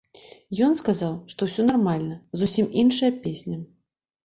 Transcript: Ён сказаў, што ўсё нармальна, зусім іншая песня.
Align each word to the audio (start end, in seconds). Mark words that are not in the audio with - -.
Ён 0.67 0.71
сказаў, 0.79 1.13
што 1.33 1.49
ўсё 1.51 1.67
нармальна, 1.69 2.19
зусім 2.43 2.73
іншая 2.85 3.13
песня. 3.29 3.63